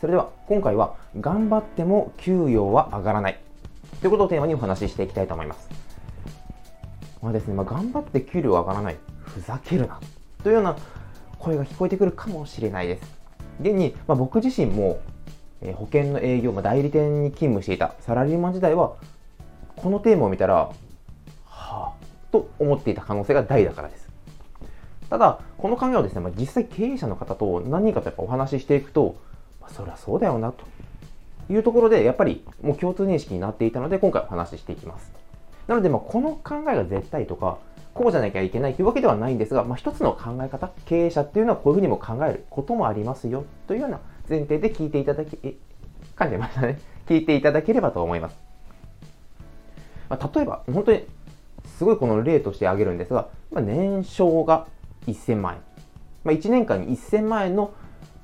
[0.00, 3.40] それでは今回は頑張っても給与は上がらない
[4.00, 5.68] ということをテーマにお話ししていきたいと思います。
[7.20, 10.00] まあですね、まあ、頑張って給料上がらない、ふざけるな
[10.44, 10.76] というような
[11.38, 13.18] 声が聞こえてくるかもしれないです。
[13.60, 15.00] 現に、まあ、僕自身も、
[15.62, 18.94] えー、保険の営業、まあ、代理店に勤務していたサラリーマン時代は、
[19.74, 20.74] このテーマを見たら、は
[21.44, 21.92] あ、
[22.30, 24.08] と思っていた可能性が大だからです。
[25.10, 29.16] ただ、この考えをですね、まあ、実際経営者の方と何人かとやっぱお話ししていくと、
[29.68, 30.64] そりゃそうだよなと
[31.52, 35.12] いうところで、やっぱりもう共通認識になっていたので、今回お話ししていきます。
[35.66, 37.58] なので、まあ、この考えが絶対とか、
[37.94, 45.54] こうじゃなきゃいけないというわけではないんですが、まあ、一つの考え方、経営者っていうのはこういうふうにも考えることもありますよというような前提で聞いていただき、え、
[46.16, 46.78] 噛んでましたね。
[47.06, 48.36] 聞いていただければと思います。
[50.08, 51.04] まあ、例えば、本当に
[51.76, 54.66] すごいこの例として挙げるんですが、まあ、年商が
[55.06, 55.60] 1000万円。
[56.24, 57.72] まあ、1年間に1000万円の、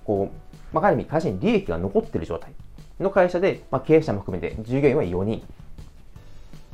[0.04, 2.52] こう、まあ、ある意味会社に利益が残っている状態
[3.00, 5.42] の会社で、まあ、経営者も含めて従業員は4人。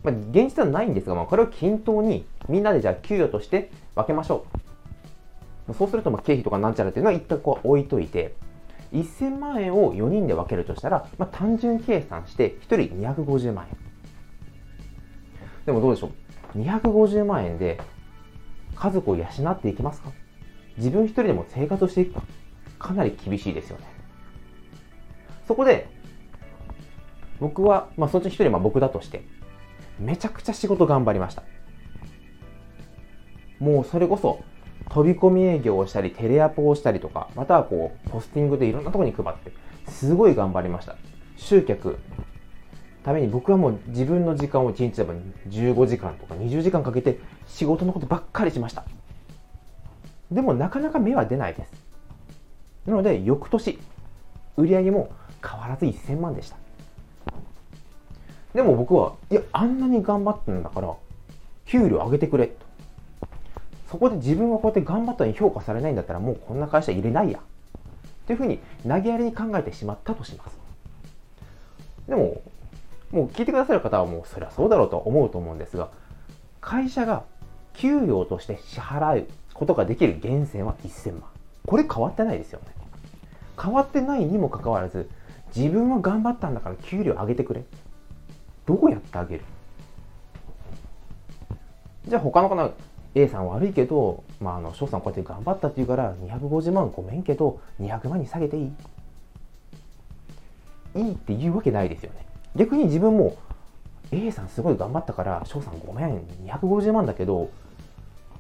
[0.02, 4.46] まあ、現実はないんですが、まあ、これを均等にみんなでじゃあ給与として分けましょ
[5.68, 5.74] う。
[5.74, 8.34] そうすると、まあ経費とかなんちゃらっていうのは一旦こう置いといて、
[8.92, 13.76] 1000万円を4人で分けるとしたら、まあ、単純計算して1人250万円。
[15.66, 16.10] でもどうでしょ
[16.54, 17.78] う ?250 万円で
[18.74, 20.10] 家族を養っていきますか？
[20.78, 22.22] 自分一人でも生活していくか？
[22.80, 23.84] かなり厳しいですよね。
[25.46, 25.86] そこで、
[27.38, 29.22] 僕は、まあそっち一人まあ僕だとして、
[30.00, 31.44] めちゃくちゃ仕事頑張りました。
[33.60, 34.42] もうそれこそ
[34.88, 39.52] 飛び込み営業をしたり、テレアポをしたりとか、またはこう、ポスティングでいろんなところに配って、
[39.88, 40.96] すごい頑張りました。
[41.36, 41.98] 集客、
[43.04, 45.14] ために僕はもう自分の時間を1日でも
[45.48, 48.84] 15時間とか20時間かけて仕事のことばっかりしました。
[50.30, 51.89] でもなかなか芽は出ないです。
[52.86, 53.78] なので、翌年、
[54.56, 55.10] 売り上げも
[55.46, 56.56] 変わらず1000万でした。
[58.54, 60.94] でも僕は、いや、あんなに頑張ってんだから、
[61.66, 62.66] 給料上げてくれと。
[63.90, 67.40] そこで自分はこうやって頑張ったのに評価されないんだったら、もうこんな会社入れないや。
[68.26, 70.58] というふうに投げやりに考えてしまったとします。
[72.08, 72.40] でも、
[73.10, 75.90] もう聞いてくださる方はもうそりゃそうだろうと思うと思うんですが、
[76.60, 77.24] 会社が
[77.74, 81.29] 給与として支払うことができる源泉は1000万。
[81.66, 82.66] これ変わってないですよね。
[83.62, 85.08] 変わってないにもかかわらず、
[85.54, 87.64] 自分は頑張ったんだから給料上げてくれ。
[88.66, 89.44] どうやってあげる？
[92.08, 92.70] じゃあ他の方
[93.14, 98.72] A さん悪いけど、まあ、あの翔さんこうやって頑張ったって言うから250万ごめんけど200万に下げていい？
[100.94, 102.26] いいって言うわけないですよね。
[102.56, 103.36] 逆に自分も
[104.12, 106.20] A さんすごい頑張ったから翔さんごめん。
[106.46, 107.50] 250万だけど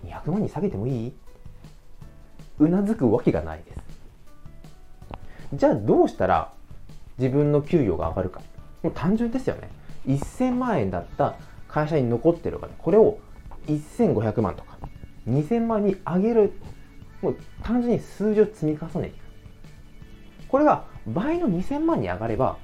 [0.06, 1.12] 200万に下げてもいい？
[2.60, 3.80] うなずくわけがないです。
[5.54, 6.52] じゃあどうしたら
[7.18, 8.40] 自分の給与が上がるか。
[8.82, 9.68] もう単純ですよね。
[10.06, 11.34] 1000万円だった
[11.68, 13.18] 会社に残ってるお金これを
[13.66, 14.78] 1500万とか
[15.28, 16.52] 2000万に上げる。
[17.22, 19.24] もう単純に数字を積み重ねていく。
[20.48, 22.56] これが倍の2000万に上がれば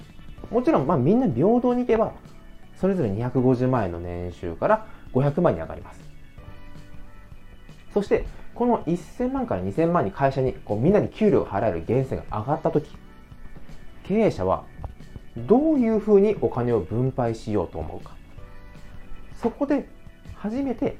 [0.50, 2.12] もちろんまあみんな平等にいけば
[2.76, 6.00] それぞれ250万円の年収から500万に上がります。
[7.94, 12.90] そしてこの1000万から2000万に会社にこうみんなに給料が払える源泉が上がった時
[14.04, 14.64] 経営者は
[15.36, 18.16] どういうふうにお金を分配しようと思うか。
[19.34, 19.86] そこで
[20.34, 20.96] 初めて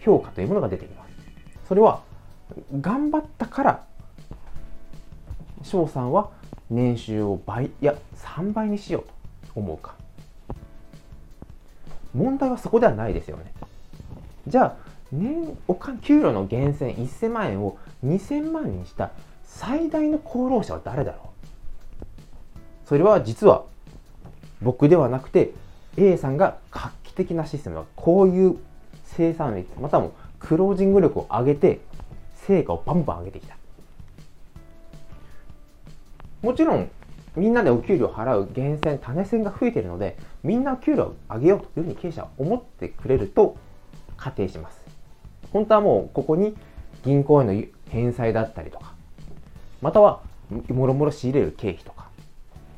[0.00, 1.14] 評価というものが出てきます。
[1.66, 2.02] それは
[2.80, 3.84] 頑張ったから
[5.62, 6.30] 翔さんは
[6.70, 9.02] 年収を倍いや3倍にしよう
[9.48, 9.96] と思うか。
[12.14, 13.52] 問題はそこではないですよね。
[14.46, 14.83] じゃあ
[15.18, 19.12] 年おか給料の源泉1000万円を2000万にした
[19.44, 21.32] 最大の功労者は誰だろ
[22.04, 22.88] う？
[22.88, 23.64] それは実は
[24.60, 25.52] 僕ではなくて
[25.96, 28.56] A さんが画期的なシステムはこういう
[29.04, 31.80] 生産率またはクロージング力を上げて
[32.34, 33.56] 成果をバンバン上げてきた。
[36.42, 36.90] もちろん
[37.36, 43.56] みんなでお給料払う源泉種銭が増えているのでみんな給料を上げようというふうに経営者は思ってくれると
[44.16, 44.83] 仮定します。
[45.54, 46.54] 本当はもうここに
[47.04, 48.92] 銀行への返済だったりとか
[49.80, 50.20] または
[50.68, 52.04] もろもろ仕入れる経費とか。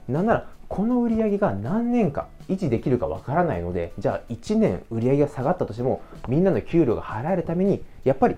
[0.08, 8.36] なんならこの売り上げが何年か維持できるかわからないのでじゃあ1年売り上げが下がったとしてもみんなの給料が払えるためにやっぱり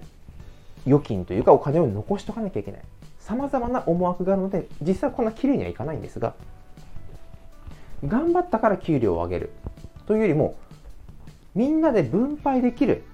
[0.86, 2.80] 預金というかお金を残しとかなきゃいけない。
[3.18, 6.34] さまざまな思惑があるので実際こんな綺麗にはいかないんですが
[8.06, 9.50] 頑張ったから給料を上げる
[10.06, 10.56] というよりも
[11.54, 13.04] みんなで分配できる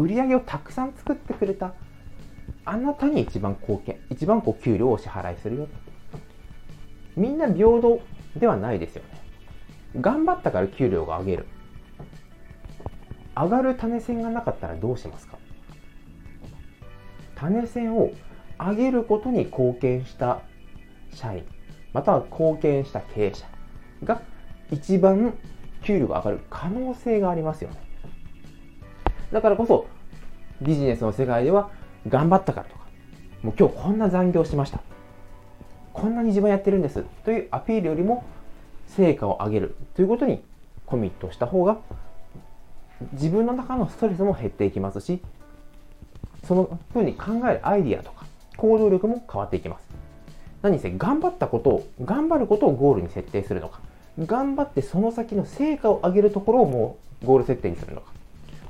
[0.00, 1.74] 売り上げをたくさん作ってくれた
[2.64, 5.68] あなたに一番貢献一番こう給料をお支払いするよ
[7.16, 8.00] みんな平等
[8.36, 9.20] ではないですよね。
[10.00, 11.46] 頑張ったから給料が上げる。
[13.36, 15.38] 上がる種銭がなかったらどうしますか
[17.34, 18.12] 種銭を
[18.58, 20.42] 上げることに貢献した
[21.12, 21.44] 社員、
[21.92, 23.46] または貢献した経営者
[24.04, 24.22] が
[24.70, 25.34] 一番
[25.82, 27.89] 給料が上がる可能性がありますよね。
[29.32, 29.86] だからこそ
[30.60, 31.70] ビジネスの世界では
[32.08, 32.84] 頑張ったからとか、
[33.42, 34.80] もう今日こんな残業しました。
[35.92, 37.04] こんなに自分やってるんです。
[37.24, 38.24] というアピールよりも
[38.88, 39.76] 成果を上げる。
[39.94, 40.42] ということに
[40.86, 41.78] コミットした方が
[43.12, 45.20] 自分の中のストレスも減っていきますし
[46.44, 49.88] そのふうに考えるアイディアとか行動力も変わっていきます。
[50.62, 53.80] 何せ頑張ったことを頑張ることをゴールに設定するのか
[54.18, 58.12] 頑張ってその先の成果を上げるところをもうゴール設定にするのか。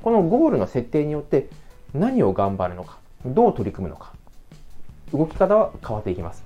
[0.03, 1.49] このゴールの設定によって
[1.95, 4.13] 何を頑張るのかどう取り組むのか
[5.13, 6.45] 動き方は変わっていきます。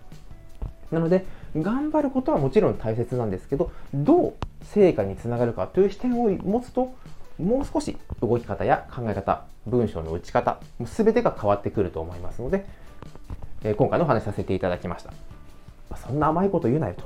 [0.91, 1.25] なので
[1.57, 6.95] 頑張ることはもちろん大切なんですけどどう成果につながるかという視点を持つと
[7.39, 12.65] もう少し動き方や考え方文章の打ち方全てが変わってくると思いますので、
[13.63, 15.13] えー、今回のお話させていただきました、
[15.97, 17.05] そんな甘いこと言うなよと。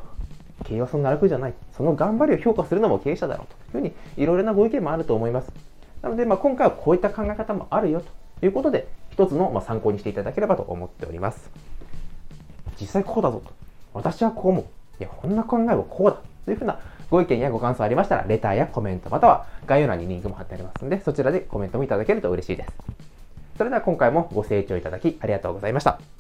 [0.65, 1.55] 経営はそんな楽じゃない。
[1.77, 3.79] その頑張りを評価するのも経営者だろうと。
[3.79, 5.53] いうふうにいろいろなご意見もあると思います。
[6.03, 8.03] なので、まあ、今回はこういった考え方もあるよ
[8.41, 11.51] ということで一つのま参考にしていただければと思っております
[12.81, 13.59] 実際こうだぞと
[13.99, 14.65] 私はこう思う。
[15.01, 16.17] いや、こんな考えはこうだ。
[16.45, 16.79] というふうな
[17.11, 22.73] ご意見やご感想ありましたら、レターやコメント、または概要欄にリンクも貼ってありますので、そちらでコメントもいただけると嬉しいです。
[23.57, 26.18] それでは今回もご清聴いただきありがとうございました。